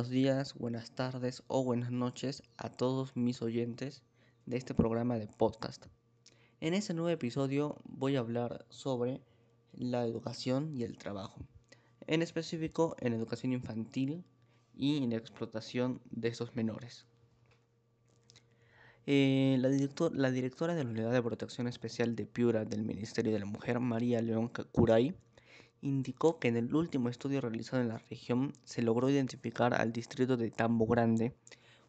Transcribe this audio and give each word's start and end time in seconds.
días, 0.00 0.54
buenas 0.54 0.90
tardes 0.92 1.42
o 1.48 1.62
buenas 1.62 1.90
noches 1.90 2.42
a 2.56 2.70
todos 2.70 3.14
mis 3.14 3.42
oyentes 3.42 4.02
de 4.46 4.56
este 4.56 4.72
programa 4.72 5.18
de 5.18 5.26
podcast. 5.26 5.84
En 6.62 6.72
este 6.72 6.94
nuevo 6.94 7.10
episodio 7.10 7.76
voy 7.84 8.16
a 8.16 8.20
hablar 8.20 8.64
sobre 8.70 9.20
la 9.74 10.06
educación 10.06 10.74
y 10.74 10.84
el 10.84 10.96
trabajo, 10.96 11.42
en 12.06 12.22
específico 12.22 12.96
en 13.00 13.12
educación 13.12 13.52
infantil 13.52 14.24
y 14.74 14.96
en 14.96 15.10
la 15.10 15.16
explotación 15.16 16.00
de 16.10 16.28
estos 16.28 16.56
menores. 16.56 17.04
Eh, 19.04 19.58
la, 19.60 19.68
la, 19.68 20.30
directora 20.30 20.74
de 20.74 20.84
la 20.84 20.90
Unidad 20.90 21.12
de 21.12 21.22
Protección 21.22 21.68
Especial 21.68 22.16
de 22.16 22.24
Piura 22.24 22.64
del 22.64 22.82
Ministerio 22.82 23.30
de 23.30 23.40
la 23.40 23.46
Mujer, 23.46 23.78
María 23.78 24.22
León 24.22 24.50
Curay, 24.72 25.14
indicó 25.82 26.38
que 26.38 26.48
en 26.48 26.56
el 26.56 26.74
último 26.74 27.08
estudio 27.08 27.40
realizado 27.40 27.82
en 27.82 27.88
la 27.88 27.98
región 27.98 28.52
se 28.64 28.82
logró 28.82 29.10
identificar 29.10 29.74
al 29.74 29.92
distrito 29.92 30.36
de 30.36 30.50
Tambo 30.50 30.86
Grande 30.86 31.34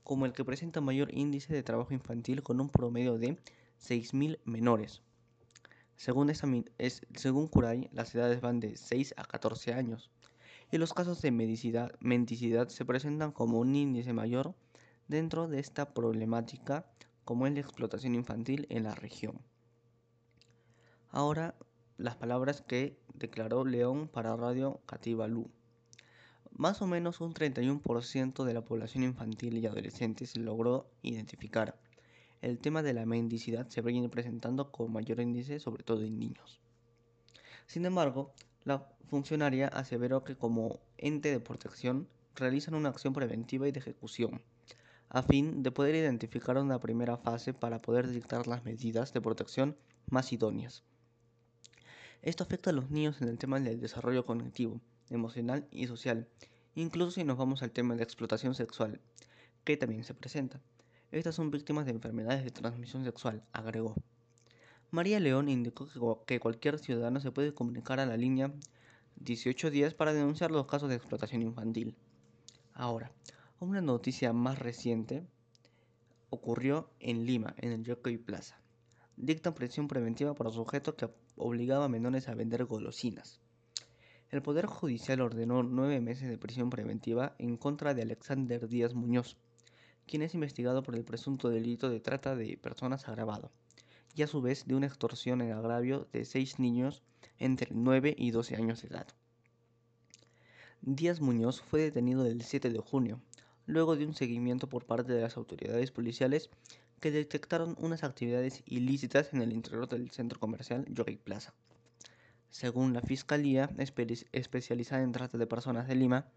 como 0.04 0.26
el 0.26 0.34
que 0.34 0.44
presenta 0.44 0.82
mayor 0.82 1.14
índice 1.14 1.54
de 1.54 1.64
trabajo 1.64 1.94
infantil 1.94 2.44
con 2.44 2.60
un 2.60 2.70
promedio 2.70 3.18
de 3.18 3.38
6.000 3.80 4.40
menores. 4.44 5.02
Según, 5.96 6.30
es, 6.30 7.02
según 7.16 7.48
Curay, 7.48 7.90
las 7.94 8.14
edades 8.14 8.42
van 8.42 8.60
de 8.60 8.76
6 8.76 9.14
a 9.16 9.24
14 9.24 9.74
años 9.74 10.12
y 10.72 10.78
los 10.80 10.94
casos 10.94 11.22
de 11.22 11.32
mendicidad, 11.32 11.94
mendicidad 12.00 12.68
se 12.70 12.84
presentan 12.84 13.32
como 13.32 13.60
un 13.60 13.76
índice 13.76 14.12
mayor 14.12 14.56
dentro 15.08 15.48
de 15.48 15.60
esta 15.60 15.94
problemática 15.94 16.86
como 17.26 17.48
es 17.48 17.54
la 17.54 17.60
explotación 17.60 18.16
infantil 18.16 18.66
en 18.70 18.84
la 18.84 18.96
región. 18.96 19.40
Ahora 21.10 21.56
las 21.98 22.16
palabras 22.16 22.62
que 22.62 22.98
declaró 23.14 23.66
León 23.66 24.08
para 24.08 24.36
Radio 24.36 24.82
Catibalú. 24.86 25.50
Más 26.52 26.82
o 26.82 26.88
menos 26.88 27.22
un 27.22 27.34
31% 27.34 28.44
de 28.44 28.54
la 28.54 28.64
población 28.64 29.04
infantil 29.04 29.58
y 29.58 29.66
adolescente 29.68 30.26
se 30.26 30.40
logró 30.40 30.88
identificar. 31.02 31.78
El 32.42 32.60
tema 32.60 32.84
de 32.84 32.94
la 32.94 33.06
mendicidad 33.06 33.68
se 33.70 33.82
viene 33.82 34.10
presentando 34.10 34.72
con 34.72 34.92
mayor 34.92 35.20
índice, 35.20 35.60
sobre 35.60 35.84
todo 35.84 36.04
en 36.04 36.20
niños. 36.20 36.60
Sin 37.68 37.86
embargo, 37.86 38.34
la 38.64 38.88
funcionaria 39.08 39.68
aseveró 39.68 40.24
que 40.24 40.36
como 40.36 40.80
ente 40.98 41.32
de 41.32 41.40
protección 41.40 42.08
realizan 42.36 42.76
una 42.76 42.90
acción 42.90 43.14
preventiva 43.14 43.68
y 43.68 43.72
de 43.72 43.80
ejecución, 43.80 44.42
a 45.10 45.22
fin 45.22 45.64
de 45.64 45.72
poder 45.72 45.96
identificar 45.96 46.58
una 46.58 46.80
primera 46.80 47.18
fase 47.18 47.54
para 47.54 47.80
poder 47.80 48.08
dictar 48.08 48.48
las 48.48 48.66
medidas 48.66 49.14
de 49.14 49.22
protección 49.22 49.78
más 50.10 50.34
idóneas. 50.34 50.84
Esto 52.24 52.46
afecta 52.46 52.70
a 52.70 52.74
los 52.74 52.90
niños 52.90 53.22
en 53.22 53.28
el 53.28 53.38
tema 53.38 53.60
del 53.60 53.82
desarrollo 53.82 54.26
cognitivo, 54.26 54.80
emocional 55.10 55.68
y 55.72 55.88
social, 55.88 56.26
incluso 56.74 57.12
si 57.12 57.26
nos 57.26 57.38
vamos 57.38 57.64
al 57.64 57.72
tema 57.72 57.98
de 57.98 58.04
explotación 58.04 58.56
sexual, 58.56 59.02
que 59.66 59.76
también 59.76 60.06
se 60.06 60.14
presenta. 60.14 60.62
Estas 61.12 61.36
son 61.36 61.52
víctimas 61.52 61.84
de 61.86 61.92
enfermedades 61.92 62.46
de 62.46 62.52
transmisión 62.52 63.04
sexual, 63.04 63.44
agregó. 63.52 63.96
María 64.90 65.20
León 65.20 65.50
indicó 65.50 66.24
que 66.26 66.40
cualquier 66.40 66.80
ciudadano 66.80 67.20
se 67.20 67.34
puede 67.34 67.54
comunicar 67.54 68.00
a 68.00 68.06
la 68.06 68.16
línea 68.16 68.54
18 69.18 69.70
días 69.70 69.94
para 69.94 70.14
denunciar 70.14 70.50
los 70.50 70.66
casos 70.66 70.88
de 70.88 70.96
explotación 70.96 71.42
infantil. 71.42 71.94
Ahora, 72.74 73.12
una 73.60 73.82
noticia 73.82 74.32
más 74.32 74.60
reciente 74.60 75.28
ocurrió 76.30 76.90
en 77.02 77.26
Lima, 77.26 77.54
en 77.58 77.74
el 77.74 77.86
Jockey 77.86 78.16
Plaza 78.16 78.64
dictan 79.18 79.54
prisión 79.54 79.88
preventiva 79.88 80.34
para 80.34 80.50
sujeto 80.50 80.96
que 80.96 81.10
obligaba 81.36 81.86
a 81.86 81.90
menores 81.90 82.28
a 82.28 82.36
vender 82.36 82.66
golosinas. 82.66 83.40
El 84.30 84.42
Poder 84.42 84.66
Judicial 84.66 85.22
ordenó 85.22 85.62
nueve 85.62 86.02
meses 86.02 86.28
de 86.28 86.38
prisión 86.38 86.70
preventiva 86.70 87.36
en 87.38 87.56
contra 87.58 87.94
de 87.94 88.02
Alexander 88.02 88.68
Díaz 88.68 88.94
Muñoz, 88.94 89.38
quien 90.08 90.22
es 90.22 90.34
investigado 90.34 90.84
por 90.84 90.96
el 90.96 91.04
presunto 91.04 91.50
delito 91.50 91.90
de 91.90 92.00
trata 92.00 92.36
de 92.36 92.58
personas 92.58 93.08
agravado, 93.08 93.52
y 94.16 94.24
a 94.24 94.28
su 94.28 94.42
vez 94.42 94.66
de 94.66 94.76
una 94.76 94.88
extorsión 94.88 95.42
en 95.42 95.52
agravio 95.52 96.08
de 96.12 96.26
seis 96.26 96.60
niños 96.60 97.04
entre 97.38 97.70
9 97.72 98.16
y 98.18 98.32
12 98.32 98.56
años 98.56 98.82
de 98.82 98.88
edad. 98.88 99.08
Díaz 100.82 101.22
Muñoz 101.22 101.62
fue 101.62 101.82
detenido 101.82 102.26
el 102.26 102.42
7 102.42 102.70
de 102.70 102.80
junio, 102.80 103.22
luego 103.66 103.96
de 103.96 104.06
un 104.06 104.14
seguimiento 104.14 104.68
por 104.68 104.86
parte 104.86 105.14
de 105.14 105.22
las 105.22 105.38
autoridades 105.38 105.92
policiales 105.92 106.50
que 107.00 107.12
detectaron 107.12 107.76
unas 107.80 108.04
actividades 108.04 108.64
ilícitas 108.66 109.34
en 109.34 109.42
el 109.42 109.52
interior 109.52 109.88
del 109.88 110.10
centro 110.12 110.40
comercial 110.40 110.86
Jockey 110.96 111.18
Plaza. 111.18 111.54
Según 112.50 112.94
la 112.94 113.02
Fiscalía 113.02 113.70
especializada 114.32 115.02
en 115.02 115.12
trata 115.12 115.38
de 115.38 115.48
personas 115.48 115.88
de 115.88 115.96
Lima, 115.96 116.28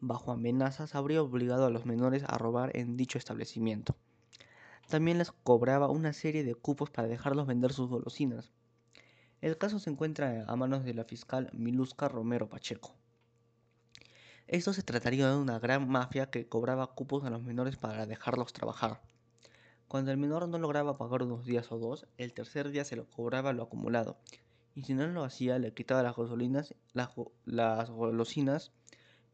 bajo 0.00 0.32
amenazas 0.32 0.94
habría 0.94 1.22
obligado 1.22 1.66
a 1.66 1.70
los 1.70 1.86
menores 1.86 2.24
a 2.26 2.38
robar 2.38 2.76
en 2.76 2.96
dicho 2.96 3.18
establecimiento. 3.18 3.94
También 4.88 5.18
les 5.18 5.30
cobraba 5.30 5.88
una 5.88 6.12
serie 6.12 6.42
de 6.42 6.54
cupos 6.54 6.90
para 6.90 7.06
dejarlos 7.06 7.46
vender 7.46 7.72
sus 7.72 7.88
golosinas. 7.88 8.50
El 9.40 9.58
caso 9.58 9.78
se 9.78 9.90
encuentra 9.90 10.44
a 10.48 10.56
manos 10.56 10.84
de 10.84 10.94
la 10.94 11.04
fiscal 11.04 11.50
Miluska 11.52 12.08
Romero 12.08 12.48
Pacheco. 12.48 12.94
Esto 14.50 14.72
se 14.72 14.82
trataría 14.82 15.30
de 15.30 15.36
una 15.36 15.60
gran 15.60 15.88
mafia 15.88 16.28
que 16.28 16.48
cobraba 16.48 16.88
cupos 16.88 17.22
a 17.22 17.30
los 17.30 17.40
menores 17.40 17.76
para 17.76 18.04
dejarlos 18.04 18.52
trabajar. 18.52 19.00
Cuando 19.86 20.10
el 20.10 20.16
menor 20.16 20.48
no 20.48 20.58
lograba 20.58 20.98
pagar 20.98 21.22
unos 21.22 21.44
días 21.44 21.70
o 21.70 21.78
dos, 21.78 22.08
el 22.18 22.32
tercer 22.32 22.70
día 22.72 22.84
se 22.84 22.96
lo 22.96 23.08
cobraba 23.08 23.52
lo 23.52 23.62
acumulado. 23.62 24.16
Y 24.74 24.82
si 24.82 24.94
no 24.94 25.06
lo 25.06 25.22
hacía, 25.22 25.60
le 25.60 25.72
quitaba 25.72 26.02
las 26.02 26.16
gasolinas, 26.16 26.74
las, 26.94 27.10
las 27.44 27.90
golosinas 27.90 28.72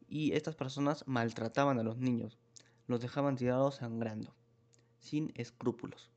y 0.07 0.33
estas 0.33 0.55
personas 0.55 1.03
maltrataban 1.07 1.79
a 1.79 1.83
los 1.83 1.97
niños. 1.97 2.37
Los 2.85 3.01
dejaban 3.01 3.37
tirados 3.37 3.77
sangrando, 3.77 4.35
sin 4.99 5.31
escrúpulos. 5.33 6.11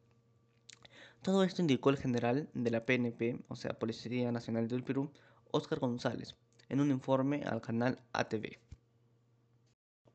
Todo 1.23 1.43
esto 1.43 1.63
indicó 1.63 1.89
el 1.89 1.97
general 1.97 2.51
de 2.53 2.71
la 2.71 2.85
PNP, 2.85 3.47
o 3.49 3.57
sea, 3.57 3.79
Policía 3.79 4.31
Nacional 4.31 4.69
del 4.69 4.85
Perú, 4.85 5.11
Óscar 5.53 5.79
González, 5.79 6.37
en 6.69 6.83
un 6.83 6.91
informe 6.91 7.45
al 7.45 7.63
canal 7.63 7.99
ATV. 8.13 8.59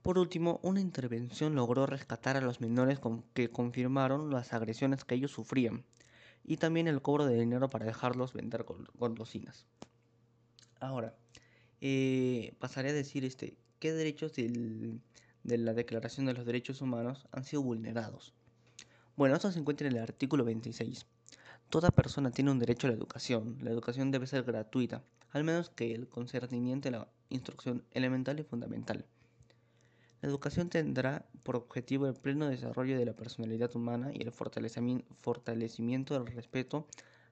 Por 0.06 0.20
último, 0.20 0.60
una 0.62 0.82
intervención 0.82 1.56
logró 1.56 1.88
rescatar 1.88 2.38
a 2.38 2.42
los 2.42 2.62
menores 2.62 3.00
que 3.34 3.50
confirmaron 3.50 4.30
las 4.30 4.54
agresiones 4.54 5.04
que 5.04 5.16
ellos 5.16 5.32
sufrían 5.32 5.84
y 6.44 6.58
también 6.58 6.88
el 6.88 7.02
cobro 7.02 7.26
de 7.26 7.40
dinero 7.40 7.72
para 7.72 7.88
dejarlos 7.88 8.34
vender 8.34 8.68
golosinas. 8.94 9.66
Ahora, 10.80 11.16
eh, 11.82 12.54
pasaré 12.60 12.92
a 12.92 12.94
decir 12.94 13.26
este, 13.26 13.58
qué 13.80 13.94
derechos 13.94 14.34
de 14.36 15.00
la 15.44 15.74
Declaración 15.74 16.28
de 16.28 16.36
los 16.36 16.46
Derechos 16.46 16.82
Humanos 16.82 17.26
han 17.32 17.44
sido 17.44 17.64
vulnerados. 17.64 18.36
Bueno, 19.16 19.34
esto 19.34 19.52
se 19.52 19.58
encuentra 19.58 19.88
en 19.88 19.96
el 19.96 20.04
artículo 20.04 20.46
26. 20.46 21.08
Toda 21.72 21.90
persona 21.90 22.30
tiene 22.30 22.52
un 22.52 22.60
derecho 22.60 22.86
a 22.86 22.92
la 22.92 22.96
educación. 22.96 23.58
La 23.60 23.72
educación 23.72 24.12
debe 24.12 24.28
ser 24.28 24.44
gratuita, 24.44 25.02
al 25.32 25.44
menos 25.44 25.72
que 25.72 25.96
el 25.96 26.08
concerniente 26.08 26.90
a 26.90 26.92
la 26.92 27.08
instrucción 27.32 27.84
elemental 27.90 28.40
y 28.40 28.44
fundamental. 28.44 29.08
La 30.26 30.32
educación 30.32 30.70
tendrá 30.70 31.24
por 31.44 31.56
objetivo 31.56 32.08
el 32.08 32.16
pleno 32.16 32.50
desarrollo 32.50 32.98
de 32.98 33.06
la 33.06 33.16
personalidad 33.16 33.76
humana 33.76 34.10
y 34.12 34.24
el 34.24 34.32
fortalecimiento 34.32 36.16
del 36.16 36.26
respeto 36.26 36.88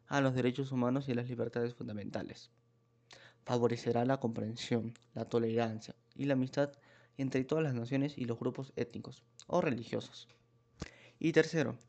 a 0.05 0.21
los 0.21 0.35
derechos 0.35 0.71
humanos 0.71 1.09
y 1.09 1.15
las 1.15 1.27
libertades 1.27 1.73
fundamentales. 1.73 2.51
Favorecerá 3.45 4.05
la 4.05 4.19
comprensión, 4.19 4.93
la 5.15 5.25
tolerancia 5.25 5.95
y 6.13 6.25
la 6.25 6.33
amistad 6.33 6.71
entre 7.17 7.43
todas 7.45 7.63
las 7.63 7.73
naciones 7.73 8.15
y 8.15 8.25
los 8.25 8.37
grupos 8.37 8.71
étnicos 8.75 9.23
o 9.47 9.59
religiosos. 9.59 10.27
Y 11.17 11.31
tercero, 11.31 11.79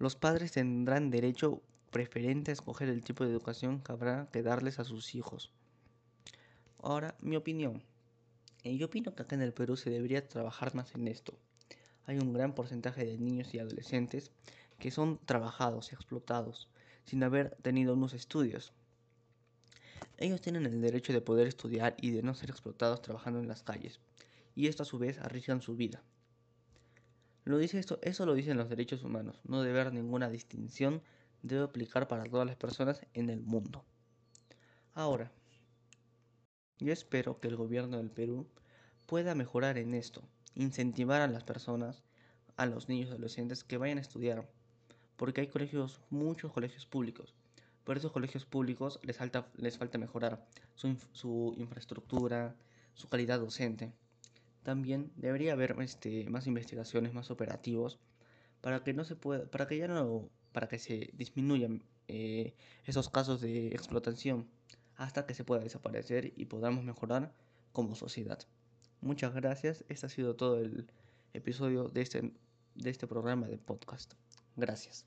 los 0.00 0.16
padres 0.16 0.50
tendrán 0.50 1.10
derecho 1.10 1.62
preferente 1.92 2.50
a 2.50 2.54
escoger 2.54 2.88
el 2.88 3.04
tipo 3.04 3.22
de 3.22 3.30
educación 3.30 3.80
que 3.80 3.92
habrá 3.92 4.26
que 4.32 4.42
darles 4.42 4.80
a 4.80 4.84
sus 4.84 5.14
hijos. 5.14 5.52
Ahora, 6.82 7.14
mi 7.20 7.36
opinión. 7.36 7.80
Eh, 8.68 8.76
yo 8.76 8.84
opino 8.84 9.14
que 9.14 9.22
acá 9.22 9.34
en 9.34 9.40
el 9.40 9.54
Perú 9.54 9.78
se 9.78 9.88
debería 9.88 10.28
trabajar 10.28 10.74
más 10.74 10.94
en 10.94 11.08
esto. 11.08 11.38
Hay 12.04 12.18
un 12.18 12.34
gran 12.34 12.54
porcentaje 12.54 13.02
de 13.06 13.16
niños 13.16 13.54
y 13.54 13.58
adolescentes 13.58 14.30
que 14.78 14.90
son 14.90 15.18
trabajados 15.24 15.90
explotados 15.94 16.68
sin 17.06 17.22
haber 17.22 17.56
tenido 17.62 17.94
unos 17.94 18.12
estudios. 18.12 18.74
Ellos 20.18 20.42
tienen 20.42 20.66
el 20.66 20.82
derecho 20.82 21.14
de 21.14 21.22
poder 21.22 21.46
estudiar 21.46 21.96
y 21.98 22.10
de 22.10 22.22
no 22.22 22.34
ser 22.34 22.50
explotados 22.50 23.00
trabajando 23.00 23.40
en 23.40 23.48
las 23.48 23.62
calles, 23.62 24.00
y 24.54 24.66
esto 24.66 24.82
a 24.82 24.86
su 24.86 24.98
vez 24.98 25.18
arriesgan 25.18 25.62
su 25.62 25.74
vida. 25.74 26.02
Lo 27.44 27.56
dice 27.56 27.78
esto, 27.78 27.98
eso 28.02 28.26
lo 28.26 28.34
dicen 28.34 28.58
los 28.58 28.68
derechos 28.68 29.02
humanos, 29.02 29.40
no 29.44 29.62
debe 29.62 29.80
haber 29.80 29.94
ninguna 29.94 30.28
distinción, 30.28 31.00
debe 31.42 31.62
aplicar 31.62 32.06
para 32.06 32.24
todas 32.24 32.46
las 32.46 32.56
personas 32.56 33.00
en 33.14 33.30
el 33.30 33.40
mundo. 33.40 33.82
Ahora, 34.92 35.32
yo 36.78 36.92
espero 36.92 37.40
que 37.40 37.48
el 37.48 37.56
gobierno 37.56 37.96
del 37.96 38.10
Perú 38.10 38.46
pueda 39.06 39.34
mejorar 39.34 39.78
en 39.78 39.94
esto, 39.94 40.22
incentivar 40.54 41.20
a 41.22 41.28
las 41.28 41.44
personas, 41.44 42.02
a 42.56 42.66
los 42.66 42.88
niños 42.88 43.08
y 43.08 43.12
adolescentes 43.12 43.64
que 43.64 43.78
vayan 43.78 43.98
a 43.98 44.02
estudiar, 44.02 44.48
porque 45.16 45.40
hay 45.40 45.48
colegios, 45.48 46.00
muchos 46.10 46.52
colegios 46.52 46.86
públicos, 46.86 47.34
pero 47.84 47.98
esos 47.98 48.12
colegios 48.12 48.44
públicos 48.44 49.00
les 49.02 49.16
falta, 49.16 49.98
mejorar 49.98 50.44
su, 50.74 50.96
su 51.12 51.54
infraestructura, 51.56 52.54
su 52.94 53.08
calidad 53.08 53.40
docente. 53.40 53.92
también 54.62 55.10
debería 55.16 55.54
haber 55.54 55.76
este, 55.80 56.28
más 56.28 56.46
investigaciones, 56.46 57.14
más 57.14 57.30
operativos, 57.30 57.98
para 58.60 58.84
que 58.84 58.92
no 58.92 59.04
se 59.04 59.16
pueda, 59.16 59.46
para 59.46 59.66
que 59.66 59.78
ya 59.78 59.88
no, 59.88 60.28
para 60.52 60.68
que 60.68 60.78
se 60.78 61.10
disminuyan 61.14 61.82
eh, 62.08 62.54
esos 62.84 63.08
casos 63.08 63.40
de 63.40 63.68
explotación 63.68 64.46
hasta 64.98 65.24
que 65.26 65.32
se 65.32 65.44
pueda 65.44 65.62
desaparecer 65.62 66.34
y 66.36 66.46
podamos 66.46 66.84
mejorar 66.84 67.32
como 67.72 67.94
sociedad. 67.94 68.40
Muchas 69.00 69.32
gracias. 69.32 69.84
Este 69.88 70.06
ha 70.06 70.08
sido 70.08 70.34
todo 70.34 70.58
el 70.58 70.90
episodio 71.32 71.88
de 71.88 72.02
este, 72.02 72.32
de 72.74 72.90
este 72.90 73.06
programa 73.06 73.46
de 73.46 73.58
podcast. 73.58 74.14
Gracias. 74.56 75.06